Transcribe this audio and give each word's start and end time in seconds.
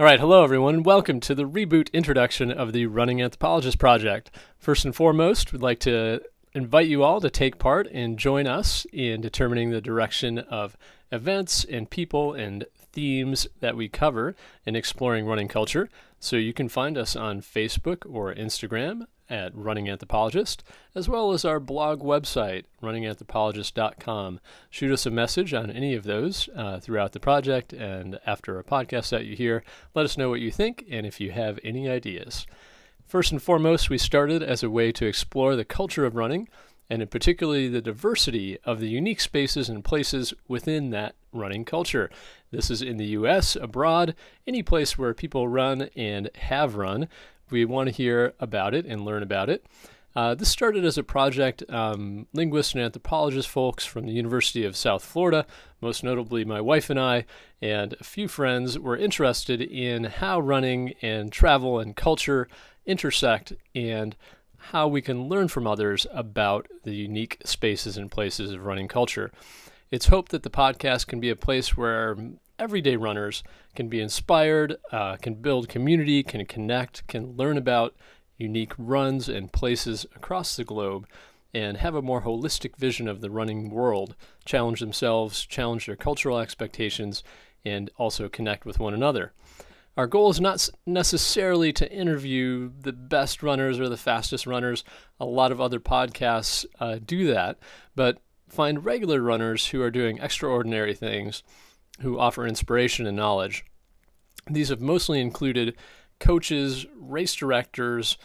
All 0.00 0.04
right, 0.04 0.20
hello 0.20 0.44
everyone, 0.44 0.84
welcome 0.84 1.18
to 1.18 1.34
the 1.34 1.42
reboot 1.42 1.92
introduction 1.92 2.52
of 2.52 2.72
the 2.72 2.86
Running 2.86 3.20
Anthropologist 3.20 3.80
Project. 3.80 4.30
First 4.56 4.84
and 4.84 4.94
foremost, 4.94 5.52
we'd 5.52 5.60
like 5.60 5.80
to 5.80 6.20
invite 6.54 6.86
you 6.86 7.02
all 7.02 7.20
to 7.20 7.28
take 7.28 7.58
part 7.58 7.88
and 7.90 8.16
join 8.16 8.46
us 8.46 8.86
in 8.92 9.20
determining 9.20 9.70
the 9.70 9.80
direction 9.80 10.38
of 10.38 10.76
events 11.10 11.64
and 11.64 11.90
people 11.90 12.32
and 12.32 12.64
themes 12.76 13.48
that 13.58 13.76
we 13.76 13.88
cover 13.88 14.36
in 14.64 14.76
exploring 14.76 15.26
running 15.26 15.48
culture. 15.48 15.88
So 16.20 16.36
you 16.36 16.52
can 16.52 16.68
find 16.68 16.98
us 16.98 17.14
on 17.14 17.40
Facebook 17.40 18.04
or 18.08 18.34
Instagram 18.34 19.06
at 19.30 19.54
Running 19.54 19.88
Anthropologist, 19.88 20.64
as 20.94 21.08
well 21.08 21.32
as 21.32 21.44
our 21.44 21.60
blog 21.60 22.00
website, 22.00 22.64
runninganthropologist.com. 22.82 24.40
Shoot 24.70 24.92
us 24.92 25.06
a 25.06 25.10
message 25.10 25.54
on 25.54 25.70
any 25.70 25.94
of 25.94 26.04
those 26.04 26.48
uh, 26.56 26.80
throughout 26.80 27.12
the 27.12 27.20
project, 27.20 27.72
and 27.72 28.18
after 28.26 28.58
a 28.58 28.64
podcast 28.64 29.10
that 29.10 29.26
you 29.26 29.36
hear, 29.36 29.62
let 29.94 30.04
us 30.04 30.16
know 30.16 30.30
what 30.30 30.40
you 30.40 30.50
think 30.50 30.84
and 30.90 31.06
if 31.06 31.20
you 31.20 31.30
have 31.30 31.58
any 31.62 31.88
ideas. 31.88 32.46
First 33.06 33.32
and 33.32 33.42
foremost, 33.42 33.90
we 33.90 33.98
started 33.98 34.42
as 34.42 34.62
a 34.62 34.70
way 34.70 34.92
to 34.92 35.06
explore 35.06 35.56
the 35.56 35.64
culture 35.64 36.04
of 36.04 36.16
running, 36.16 36.48
and 36.90 37.02
in 37.02 37.08
particularly 37.08 37.68
the 37.68 37.82
diversity 37.82 38.58
of 38.64 38.80
the 38.80 38.88
unique 38.88 39.20
spaces 39.20 39.68
and 39.68 39.84
places 39.84 40.32
within 40.46 40.90
that 40.90 41.14
running 41.32 41.64
culture. 41.64 42.10
This 42.50 42.70
is 42.70 42.82
in 42.82 42.96
the 42.96 43.06
US, 43.06 43.56
abroad, 43.56 44.14
any 44.46 44.62
place 44.62 44.96
where 44.96 45.14
people 45.14 45.48
run 45.48 45.90
and 45.96 46.30
have 46.36 46.76
run. 46.76 47.08
We 47.50 47.64
want 47.64 47.88
to 47.88 47.94
hear 47.94 48.34
about 48.40 48.74
it 48.74 48.86
and 48.86 49.04
learn 49.04 49.22
about 49.22 49.50
it. 49.50 49.64
Uh, 50.16 50.34
this 50.34 50.48
started 50.48 50.84
as 50.84 50.98
a 50.98 51.02
project. 51.02 51.62
Um, 51.68 52.26
linguists 52.32 52.74
and 52.74 52.82
anthropologist 52.82 53.48
folks 53.48 53.84
from 53.84 54.06
the 54.06 54.12
University 54.12 54.64
of 54.64 54.76
South 54.76 55.04
Florida, 55.04 55.46
most 55.80 56.02
notably 56.02 56.44
my 56.44 56.60
wife 56.60 56.90
and 56.90 56.98
I, 56.98 57.24
and 57.62 57.94
a 58.00 58.04
few 58.04 58.26
friends, 58.26 58.78
were 58.78 58.96
interested 58.96 59.60
in 59.60 60.04
how 60.04 60.40
running 60.40 60.94
and 61.02 61.30
travel 61.30 61.78
and 61.78 61.94
culture 61.94 62.48
intersect 62.84 63.52
and 63.74 64.16
how 64.58 64.86
we 64.86 65.00
can 65.00 65.28
learn 65.28 65.48
from 65.48 65.66
others 65.66 66.06
about 66.12 66.68
the 66.84 66.94
unique 66.94 67.38
spaces 67.44 67.96
and 67.96 68.10
places 68.10 68.52
of 68.52 68.64
running 68.64 68.88
culture. 68.88 69.30
It's 69.90 70.08
hoped 70.08 70.32
that 70.32 70.42
the 70.42 70.50
podcast 70.50 71.06
can 71.06 71.20
be 71.20 71.30
a 71.30 71.36
place 71.36 71.76
where 71.76 72.16
everyday 72.58 72.96
runners 72.96 73.42
can 73.74 73.88
be 73.88 74.00
inspired, 74.00 74.76
uh, 74.92 75.16
can 75.16 75.34
build 75.34 75.68
community, 75.68 76.22
can 76.22 76.44
connect, 76.44 77.06
can 77.06 77.36
learn 77.36 77.56
about 77.56 77.94
unique 78.36 78.72
runs 78.76 79.28
and 79.28 79.52
places 79.52 80.04
across 80.14 80.56
the 80.56 80.64
globe, 80.64 81.06
and 81.54 81.78
have 81.78 81.94
a 81.94 82.02
more 82.02 82.22
holistic 82.22 82.76
vision 82.76 83.08
of 83.08 83.20
the 83.20 83.30
running 83.30 83.70
world, 83.70 84.14
challenge 84.44 84.80
themselves, 84.80 85.46
challenge 85.46 85.86
their 85.86 85.96
cultural 85.96 86.38
expectations, 86.38 87.22
and 87.64 87.90
also 87.96 88.28
connect 88.28 88.66
with 88.66 88.78
one 88.78 88.94
another. 88.94 89.32
Our 89.98 90.06
goal 90.06 90.30
is 90.30 90.40
not 90.40 90.68
necessarily 90.86 91.72
to 91.72 91.92
interview 91.92 92.70
the 92.80 92.92
best 92.92 93.42
runners 93.42 93.80
or 93.80 93.88
the 93.88 93.96
fastest 93.96 94.46
runners. 94.46 94.84
A 95.18 95.24
lot 95.24 95.50
of 95.50 95.60
other 95.60 95.80
podcasts 95.80 96.64
uh, 96.78 97.00
do 97.04 97.26
that, 97.32 97.58
but 97.96 98.22
find 98.48 98.84
regular 98.84 99.20
runners 99.20 99.66
who 99.66 99.82
are 99.82 99.90
doing 99.90 100.20
extraordinary 100.20 100.94
things 100.94 101.42
who 102.00 102.16
offer 102.16 102.46
inspiration 102.46 103.08
and 103.08 103.16
knowledge. 103.16 103.64
These 104.48 104.68
have 104.68 104.80
mostly 104.80 105.20
included 105.20 105.76
coaches, 106.20 106.86
race 106.94 107.34
directors, 107.34 108.18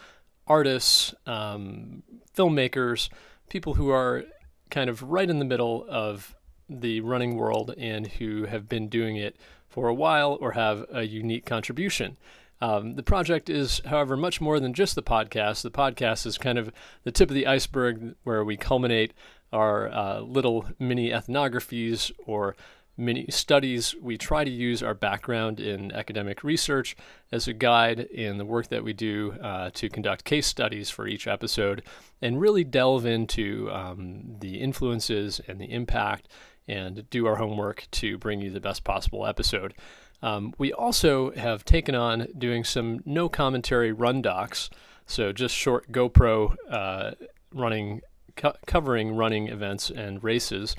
artists, 0.46 1.12
um, 1.26 2.04
filmmakers, 2.36 3.08
people 3.50 3.74
who 3.74 3.90
are 3.90 4.22
kind 4.70 4.88
of 4.88 5.02
right 5.02 5.28
in 5.28 5.40
the 5.40 5.44
middle 5.44 5.84
of 5.88 6.36
the 6.68 7.00
running 7.00 7.36
world 7.36 7.74
and 7.76 8.06
who 8.06 8.44
have 8.44 8.68
been 8.68 8.88
doing 8.88 9.16
it 9.16 9.36
for 9.68 9.88
a 9.88 9.94
while 9.94 10.38
or 10.40 10.52
have 10.52 10.86
a 10.92 11.02
unique 11.02 11.44
contribution. 11.44 12.16
Um, 12.60 12.94
the 12.94 13.02
project 13.02 13.50
is, 13.50 13.80
however, 13.86 14.16
much 14.16 14.40
more 14.40 14.60
than 14.60 14.72
just 14.72 14.94
the 14.94 15.02
podcast. 15.02 15.62
The 15.62 15.70
podcast 15.70 16.24
is 16.24 16.38
kind 16.38 16.58
of 16.58 16.72
the 17.02 17.12
tip 17.12 17.28
of 17.28 17.34
the 17.34 17.46
iceberg 17.46 18.14
where 18.22 18.44
we 18.44 18.56
culminate 18.56 19.12
our 19.52 19.88
uh, 19.92 20.20
little 20.20 20.66
mini 20.78 21.10
ethnographies 21.10 22.10
or 22.26 22.56
mini 22.96 23.26
studies, 23.28 23.94
we 24.00 24.16
try 24.16 24.44
to 24.44 24.50
use 24.50 24.82
our 24.82 24.94
background 24.94 25.58
in 25.58 25.90
academic 25.92 26.44
research 26.44 26.96
as 27.32 27.48
a 27.48 27.52
guide 27.52 28.00
in 28.00 28.38
the 28.38 28.44
work 28.44 28.68
that 28.68 28.84
we 28.84 28.92
do 28.92 29.32
uh, 29.42 29.70
to 29.74 29.88
conduct 29.88 30.24
case 30.24 30.46
studies 30.46 30.90
for 30.90 31.06
each 31.06 31.26
episode 31.26 31.82
and 32.22 32.40
really 32.40 32.64
delve 32.64 33.04
into 33.04 33.68
um, 33.72 34.36
the 34.38 34.60
influences 34.60 35.40
and 35.48 35.60
the 35.60 35.72
impact 35.72 36.28
and 36.66 37.08
do 37.10 37.26
our 37.26 37.36
homework 37.36 37.86
to 37.92 38.18
bring 38.18 38.40
you 38.40 38.50
the 38.50 38.60
best 38.60 38.84
possible 38.84 39.26
episode. 39.26 39.74
Um, 40.22 40.54
we 40.56 40.72
also 40.72 41.32
have 41.32 41.64
taken 41.64 41.94
on 41.94 42.28
doing 42.38 42.64
some 42.64 43.00
no 43.04 43.28
commentary 43.28 43.92
run 43.92 44.22
docs, 44.22 44.70
so 45.06 45.32
just 45.32 45.54
short 45.54 45.92
GoPro 45.92 46.56
uh, 46.68 47.10
running, 47.52 48.00
co- 48.36 48.56
covering 48.66 49.14
running 49.14 49.48
events 49.48 49.90
and 49.90 50.24
races 50.24 50.74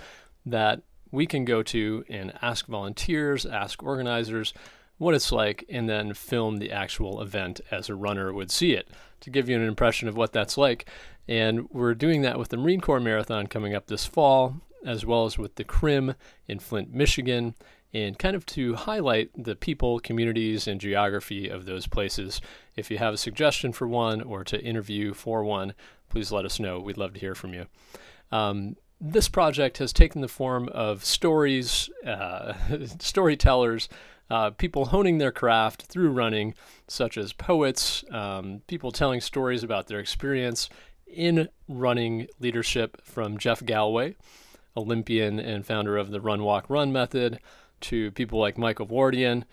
that 0.46 0.82
we 1.12 1.26
can 1.26 1.46
go 1.46 1.62
to 1.64 2.04
and 2.10 2.34
ask 2.42 2.66
volunteers, 2.66 3.46
ask 3.46 3.84
organizers 3.84 4.54
what 4.98 5.14
it's 5.14 5.32
like, 5.32 5.66
and 5.70 5.90
then 5.90 6.14
film 6.14 6.58
the 6.58 6.72
actual 6.72 7.22
event 7.22 7.62
as 7.70 7.90
a 7.90 7.96
runner 7.96 8.34
would 8.34 8.50
see 8.50 8.74
it 8.74 8.90
to 9.20 9.30
give 9.30 9.50
you 9.50 9.56
an 9.56 9.68
impression 9.68 10.08
of 10.08 10.16
what 10.18 10.34
that's 10.34 10.58
like. 10.58 10.90
And 11.28 11.70
we're 11.70 11.96
doing 11.96 12.22
that 12.22 12.40
with 12.40 12.50
the 12.50 12.58
Marine 12.58 12.82
Corps 12.82 13.00
Marathon 13.00 13.48
coming 13.48 13.76
up 13.76 13.88
this 13.88 14.06
fall, 14.06 14.62
as 14.86 15.06
well 15.06 15.26
as 15.26 15.38
with 15.38 15.56
the 15.56 15.64
CRIM 15.64 16.16
in 16.48 16.60
Flint, 16.60 16.94
Michigan, 16.94 17.56
and 17.94 18.20
kind 18.20 18.36
of 18.36 18.46
to 18.46 18.76
highlight 18.76 19.32
the 19.42 19.56
people, 19.56 20.00
communities, 20.00 20.68
and 20.68 20.82
geography 20.82 21.48
of 21.48 21.66
those 21.66 21.88
places. 21.88 22.42
If 22.76 22.92
you 22.92 22.98
have 22.98 23.14
a 23.14 23.18
suggestion 23.18 23.72
for 23.72 23.88
one 23.88 24.22
or 24.22 24.44
to 24.44 24.62
interview 24.62 25.14
for 25.14 25.44
one, 25.44 25.74
please 26.10 26.32
let 26.32 26.46
us 26.46 26.60
know. 26.60 26.80
We'd 26.80 26.98
love 26.98 27.14
to 27.14 27.20
hear 27.20 27.36
from 27.36 27.54
you. 27.54 27.66
Um, 28.32 28.76
this 29.00 29.30
project 29.30 29.78
has 29.78 29.94
taken 29.94 30.22
the 30.22 30.28
form 30.28 30.70
of 30.70 31.06
stories, 31.06 31.90
uh, 32.06 32.54
storytellers, 33.00 33.90
uh, 34.30 34.50
people 34.52 34.86
honing 34.86 35.18
their 35.18 35.32
craft 35.32 35.84
through 35.84 36.12
running, 36.12 36.54
such 36.88 37.18
as 37.18 37.32
poets, 37.32 38.04
um, 38.12 38.62
people 38.68 38.92
telling 38.92 39.22
stories 39.22 39.64
about 39.64 39.88
their 39.88 40.00
experience 40.00 40.70
in 41.08 41.48
running 41.68 42.28
leadership 42.40 43.00
from 43.04 43.38
Jeff 43.38 43.64
Galloway, 43.66 44.16
Olympian 44.78 45.40
and 45.40 45.66
founder 45.66 45.98
of 45.98 46.12
the 46.12 46.22
Run 46.22 46.44
Walk 46.44 46.70
Run 46.70 46.92
method, 46.92 47.40
to 47.82 48.12
people 48.12 48.40
like 48.40 48.58
Michael 48.58 48.88
Wardian, 48.88 49.44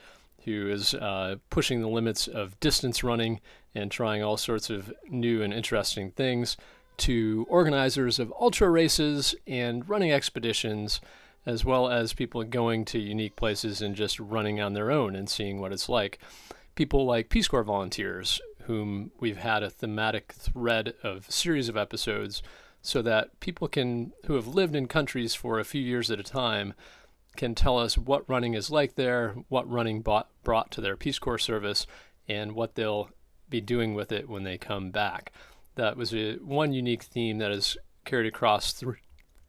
who 0.45 0.69
is 0.69 0.95
uh, 0.95 1.37
pushing 1.51 1.81
the 1.81 1.89
limits 1.89 2.27
of 2.27 2.59
distance 2.61 3.05
running 3.05 3.41
and 3.75 3.91
trying 3.91 4.23
all 4.23 4.37
sorts 4.37 4.71
of 4.71 4.93
new 5.09 5.43
and 5.43 5.53
interesting 5.53 6.11
things 6.11 6.57
to 6.99 7.47
organizers 7.49 8.19
of 8.19 8.33
ultra 8.41 8.69
races 8.69 9.35
and 9.47 9.89
running 9.89 10.13
expeditions, 10.13 11.01
as 11.47 11.65
well 11.65 11.89
as 11.89 12.13
people 12.13 12.43
going 12.45 12.85
to 12.85 12.99
unique 12.99 13.37
places 13.37 13.81
and 13.83 13.97
just 13.97 14.21
running 14.21 14.61
on 14.61 14.75
their 14.75 14.91
own 14.91 15.17
and 15.17 15.29
seeing 15.29 15.61
what 15.61 15.73
it's 15.73 15.89
like. 15.89 16.19
People 16.75 17.05
like 17.05 17.29
Peace 17.29 17.49
Corps 17.49 17.65
volunteers, 17.65 18.41
whom 18.65 19.11
we've 19.19 19.39
had 19.39 19.63
a 19.63 19.71
thematic 19.71 20.33
thread 20.33 20.95
of 21.03 21.31
series 21.31 21.69
of 21.69 21.77
episodes, 21.77 22.43
so 22.83 23.01
that 23.03 23.39
people 23.41 23.69
can 23.69 24.13
who 24.27 24.35
have 24.35 24.49
lived 24.49 24.75
in 24.75 24.87
countries 24.87 25.35
for 25.35 25.59
a 25.59 25.65
few 25.65 25.81
years 25.81 26.11
at 26.11 26.21
a 26.21 26.25
time 26.25 26.75
can 27.37 27.55
tell 27.55 27.79
us 27.79 27.97
what 27.97 28.29
running 28.29 28.53
is 28.53 28.71
like 28.71 28.97
there, 28.97 29.35
what 29.49 29.71
running 29.71 30.03
bought, 30.03 30.29
brought 30.43 30.71
to 30.71 30.83
their 30.83 30.97
Peace 30.97 31.19
Corps 31.19 31.39
service, 31.39 31.87
and 32.29 32.53
what 32.53 32.75
they'll 32.75 33.09
be 33.49 33.61
doing 33.61 33.95
with 33.95 34.13
it 34.13 34.29
when 34.29 34.43
they 34.45 34.59
come 34.59 34.91
back 34.91 35.33
that 35.75 35.97
was 35.97 36.13
a, 36.15 36.35
one 36.37 36.73
unique 36.73 37.03
theme 37.03 37.39
that 37.39 37.51
is 37.51 37.77
carried 38.05 38.27
across 38.27 38.73
th- 38.73 38.97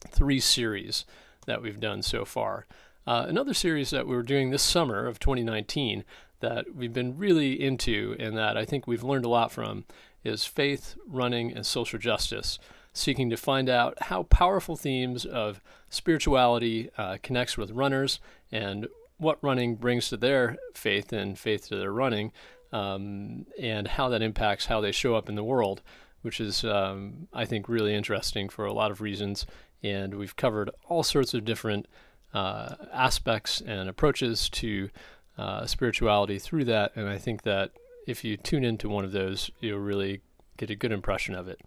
three 0.09 0.39
series 0.39 1.05
that 1.45 1.61
we've 1.61 1.79
done 1.79 2.01
so 2.01 2.25
far. 2.25 2.65
Uh, 3.05 3.25
another 3.27 3.53
series 3.53 3.89
that 3.89 4.07
we 4.07 4.15
are 4.15 4.23
doing 4.23 4.49
this 4.49 4.63
summer 4.63 5.05
of 5.05 5.19
2019 5.19 6.05
that 6.39 6.73
we've 6.73 6.93
been 6.93 7.17
really 7.17 7.61
into 7.61 8.15
and 8.19 8.37
that 8.37 8.57
I 8.57 8.65
think 8.65 8.87
we've 8.87 9.03
learned 9.03 9.25
a 9.25 9.29
lot 9.29 9.51
from 9.51 9.85
is 10.23 10.45
faith, 10.45 10.95
running, 11.05 11.51
and 11.53 11.65
social 11.65 11.99
justice, 11.99 12.59
seeking 12.93 13.29
to 13.29 13.37
find 13.37 13.69
out 13.69 13.97
how 14.03 14.23
powerful 14.23 14.75
themes 14.75 15.25
of 15.25 15.59
spirituality 15.89 16.89
uh, 16.97 17.17
connects 17.21 17.57
with 17.57 17.71
runners 17.71 18.19
and 18.51 18.87
what 19.17 19.43
running 19.43 19.75
brings 19.75 20.09
to 20.09 20.17
their 20.17 20.57
faith 20.73 21.11
and 21.11 21.37
faith 21.37 21.67
to 21.67 21.75
their 21.75 21.91
running, 21.91 22.31
um, 22.71 23.45
and 23.59 23.87
how 23.87 24.09
that 24.09 24.21
impacts 24.21 24.65
how 24.65 24.81
they 24.81 24.91
show 24.91 25.15
up 25.15 25.29
in 25.29 25.35
the 25.35 25.43
world 25.43 25.81
which 26.23 26.39
is, 26.41 26.63
um, 26.63 27.27
I 27.31 27.45
think, 27.45 27.69
really 27.69 27.93
interesting 27.93 28.49
for 28.49 28.65
a 28.65 28.73
lot 28.73 28.91
of 28.91 29.01
reasons. 29.01 29.45
And 29.83 30.15
we've 30.15 30.35
covered 30.35 30.71
all 30.87 31.03
sorts 31.03 31.33
of 31.33 31.45
different 31.45 31.85
uh, 32.33 32.75
aspects 32.91 33.61
and 33.61 33.87
approaches 33.87 34.49
to 34.49 34.89
uh, 35.37 35.65
spirituality 35.65 36.39
through 36.39 36.65
that. 36.65 36.93
And 36.95 37.07
I 37.07 37.17
think 37.17 37.43
that 37.43 37.71
if 38.07 38.23
you 38.23 38.37
tune 38.37 38.63
into 38.63 38.89
one 38.89 39.03
of 39.03 39.11
those, 39.11 39.51
you'll 39.59 39.79
really 39.79 40.21
get 40.57 40.69
a 40.69 40.75
good 40.75 40.93
impression 40.93 41.35
of 41.35 41.47
it. 41.49 41.59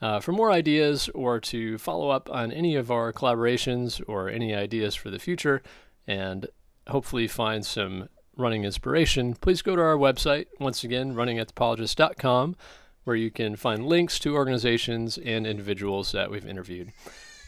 Uh, 0.00 0.20
for 0.20 0.32
more 0.32 0.50
ideas 0.50 1.08
or 1.14 1.40
to 1.40 1.78
follow 1.78 2.10
up 2.10 2.28
on 2.30 2.52
any 2.52 2.76
of 2.76 2.90
our 2.90 3.12
collaborations 3.12 4.02
or 4.06 4.28
any 4.28 4.54
ideas 4.54 4.94
for 4.94 5.10
the 5.10 5.18
future, 5.18 5.62
and 6.06 6.46
hopefully 6.88 7.26
find 7.26 7.64
some 7.64 8.08
running 8.36 8.64
inspiration, 8.64 9.34
please 9.34 9.62
go 9.62 9.74
to 9.74 9.82
our 9.82 9.96
website, 9.96 10.46
once 10.60 10.84
again, 10.84 11.14
runninganthropologist.com, 11.14 12.56
where 13.04 13.16
you 13.16 13.30
can 13.30 13.56
find 13.56 13.86
links 13.86 14.18
to 14.18 14.34
organizations 14.34 15.16
and 15.18 15.46
individuals 15.46 16.12
that 16.12 16.30
we've 16.30 16.46
interviewed. 16.46 16.92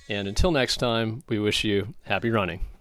And 0.09 0.27
until 0.27 0.51
next 0.51 0.79
time, 0.79 1.23
we 1.29 1.39
wish 1.39 1.65
you 1.65 1.95
happy 2.05 2.31
running. 2.31 2.78